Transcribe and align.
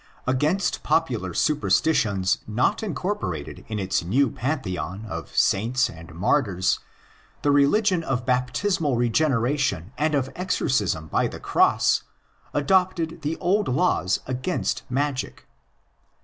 Against 0.25 0.81
popular 0.81 1.31
superstitions 1.31 2.39
not 2.47 2.81
incorporated 2.81 3.63
in 3.67 3.77
its 3.77 4.03
new 4.03 4.31
pantheon 4.31 5.05
of 5.07 5.37
saints 5.37 5.91
and 5.91 6.15
martyrs, 6.15 6.79
the 7.43 7.51
religion 7.51 8.03
of 8.03 8.25
baptismal 8.25 8.95
regenera 8.97 9.59
| 9.59 9.59
tion 9.59 9.91
and 9.99 10.15
of 10.15 10.31
exorcism 10.35 11.07
by 11.07 11.27
the 11.27 11.39
cross 11.39 12.01
adopted 12.51 13.21
the 13.21 13.35
old 13.37 13.67
laws 13.67 14.17
᾿ς 14.17 14.27
against 14.29 14.81
'"'magic." 14.89 15.45